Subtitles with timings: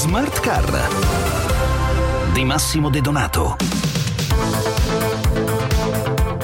[0.00, 0.88] Smart Car
[2.32, 3.56] di Massimo De Donato.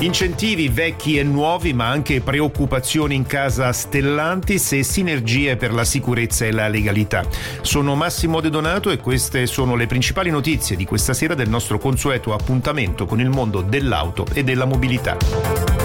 [0.00, 6.44] Incentivi vecchi e nuovi, ma anche preoccupazioni in casa Stellantis e sinergie per la sicurezza
[6.44, 7.24] e la legalità.
[7.62, 11.78] Sono Massimo De Donato e queste sono le principali notizie di questa sera del nostro
[11.78, 15.75] consueto appuntamento con il mondo dell'auto e della mobilità.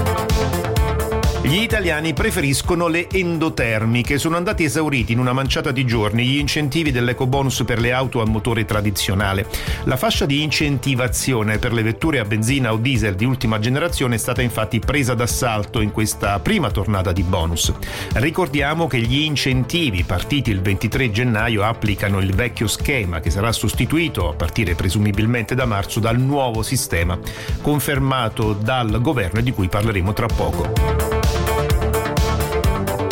[1.44, 4.20] Gli italiani preferiscono le endotermiche.
[4.20, 8.28] Sono andati esauriti in una manciata di giorni gli incentivi dell'ecobonus per le auto a
[8.28, 9.48] motore tradizionale.
[9.86, 14.18] La fascia di incentivazione per le vetture a benzina o diesel di ultima generazione è
[14.20, 17.74] stata infatti presa d'assalto in questa prima tornata di bonus.
[18.14, 24.30] Ricordiamo che gli incentivi partiti il 23 gennaio applicano il vecchio schema che sarà sostituito
[24.30, 27.18] a partire presumibilmente da marzo dal nuovo sistema
[27.64, 31.11] confermato dal governo e di cui parleremo tra poco.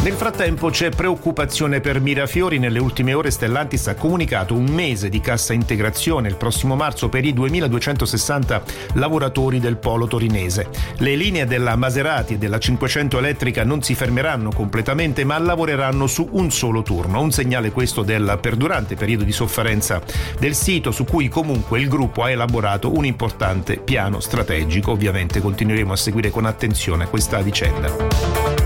[0.01, 2.57] Nel frattempo c'è preoccupazione per Mirafiori.
[2.57, 7.25] Nelle ultime ore Stellantis ha comunicato un mese di cassa integrazione il prossimo marzo per
[7.25, 10.69] i 2260 lavoratori del polo torinese.
[10.99, 16.29] Le linee della Maserati e della 500 elettrica non si fermeranno completamente ma lavoreranno su
[16.31, 17.19] un solo turno.
[17.19, 20.01] Un segnale questo del perdurante periodo di sofferenza
[20.39, 24.91] del sito su cui comunque il gruppo ha elaborato un importante piano strategico.
[24.91, 28.58] Ovviamente continueremo a seguire con attenzione questa vicenda.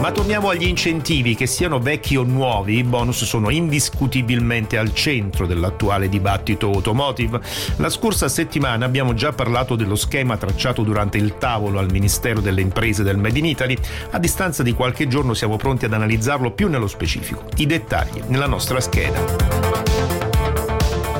[0.00, 5.44] Ma torniamo agli incentivi, che siano vecchi o nuovi, i bonus sono indiscutibilmente al centro
[5.44, 7.40] dell'attuale dibattito automotive.
[7.76, 12.60] La scorsa settimana abbiamo già parlato dello schema tracciato durante il tavolo al Ministero delle
[12.60, 13.76] Imprese del Made in Italy.
[14.12, 17.44] A distanza di qualche giorno siamo pronti ad analizzarlo più nello specifico.
[17.56, 19.67] I dettagli nella nostra scheda.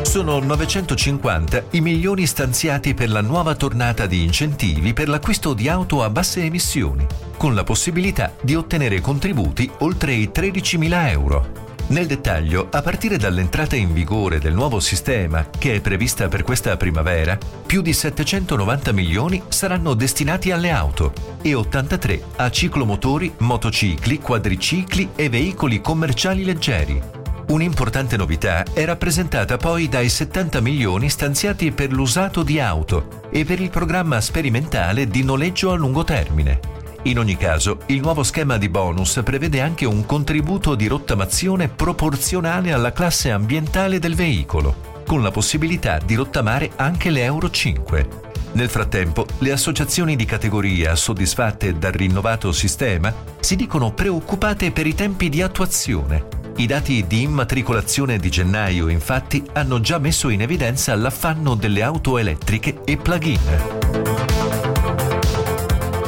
[0.09, 6.03] Sono 950 i milioni stanziati per la nuova tornata di incentivi per l'acquisto di auto
[6.03, 7.07] a basse emissioni,
[7.37, 11.67] con la possibilità di ottenere contributi oltre i 13.000 euro.
[11.89, 16.79] Nel dettaglio, a partire dall'entrata in vigore del nuovo sistema, che è prevista per questa
[16.79, 21.13] primavera, più di 790 milioni saranno destinati alle auto
[21.43, 27.17] e 83 a ciclomotori, motocicli, quadricicli e veicoli commerciali leggeri,
[27.49, 33.59] Un'importante novità è rappresentata poi dai 70 milioni stanziati per l'usato di auto e per
[33.59, 36.61] il programma sperimentale di noleggio a lungo termine.
[37.05, 42.71] In ogni caso, il nuovo schema di bonus prevede anche un contributo di rottamazione proporzionale
[42.71, 48.09] alla classe ambientale del veicolo, con la possibilità di rottamare anche le Euro 5.
[48.53, 53.11] Nel frattempo, le associazioni di categoria soddisfatte dal rinnovato sistema
[53.41, 59.45] si dicono preoccupate per i tempi di attuazione i dati di immatricolazione di gennaio infatti
[59.53, 64.38] hanno già messo in evidenza l'affanno delle auto elettriche e plug-in.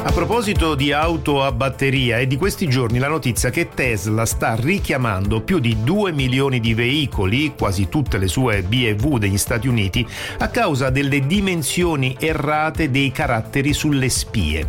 [0.02, 4.56] A proposito di auto a batteria, è di questi giorni la notizia che Tesla sta
[4.58, 10.06] richiamando più di 2 milioni di veicoli, quasi tutte le sue BV degli Stati Uniti,
[10.38, 14.68] a causa delle dimensioni errate dei caratteri sulle spie.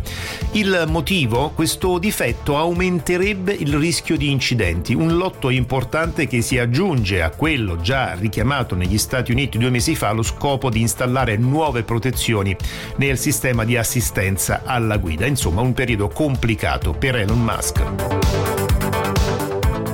[0.52, 1.50] Il motivo?
[1.54, 7.80] Questo difetto aumenterebbe il rischio di incidenti, un lotto importante che si aggiunge a quello
[7.80, 12.54] già richiamato negli Stati Uniti due mesi fa allo scopo di installare nuove protezioni
[12.96, 18.61] nel sistema di assistenza alla guida insomma un periodo complicato per Elon Musk.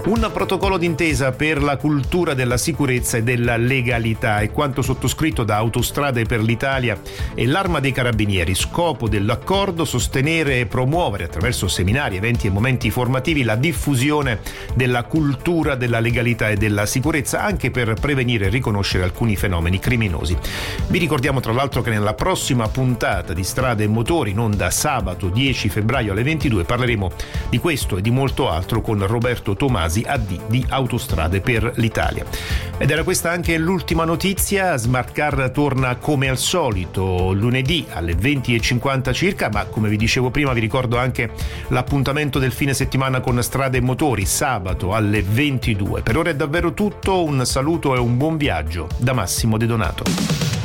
[0.09, 5.57] Un protocollo d'intesa per la cultura della sicurezza e della legalità è quanto sottoscritto da
[5.57, 6.99] Autostrade per l'Italia
[7.35, 8.55] e l'Arma dei Carabinieri.
[8.55, 14.41] Scopo dell'accordo sostenere e promuovere attraverso seminari, eventi e momenti formativi la diffusione
[14.75, 20.35] della cultura della legalità e della sicurezza anche per prevenire e riconoscere alcuni fenomeni criminosi.
[20.87, 25.29] Vi ricordiamo tra l'altro che nella prossima puntata di Strade e Motori, non da sabato
[25.29, 27.11] 10 febbraio alle 22, parleremo
[27.51, 32.25] di questo e di molto altro con Roberto Tomasi fasi AD di Autostrade per l'Italia.
[32.77, 39.13] Ed era questa anche l'ultima notizia, Smart Car torna come al solito lunedì alle 20.50
[39.13, 41.31] circa, ma come vi dicevo prima vi ricordo anche
[41.69, 46.03] l'appuntamento del fine settimana con Strade e Motori, sabato alle 22.
[46.03, 50.58] Per ora è davvero tutto, un saluto e un buon viaggio da Massimo De Donato.